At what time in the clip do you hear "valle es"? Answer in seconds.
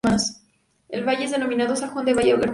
1.05-1.29